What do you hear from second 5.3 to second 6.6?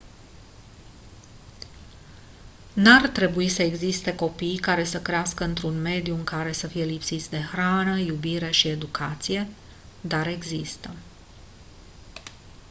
într-un mediu în care